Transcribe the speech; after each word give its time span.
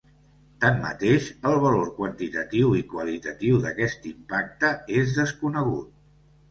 Tanmateix, 0.63 1.27
el 1.49 1.57
valor 1.65 1.91
quantitatiu 1.99 2.73
i 2.81 2.81
qualitatiu 2.95 3.63
d'aquest 3.67 4.09
impacte 4.15 4.77
és 5.01 5.19
desconegut. 5.23 5.99